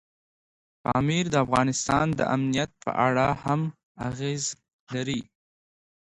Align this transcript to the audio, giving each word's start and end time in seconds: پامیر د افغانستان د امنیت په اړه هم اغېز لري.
پامیر 0.83 1.25
د 1.29 1.35
افغانستان 1.45 2.05
د 2.19 2.21
امنیت 2.35 2.71
په 2.83 2.91
اړه 3.07 3.27
هم 3.43 3.61
اغېز 4.09 4.43
لري. 4.93 5.21